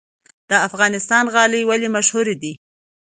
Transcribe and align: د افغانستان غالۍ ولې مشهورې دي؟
د 0.49 0.51
افغانستان 0.67 1.25
غالۍ 1.33 1.61
ولې 1.65 1.89
مشهورې 1.95 2.35
دي؟ 2.41 2.53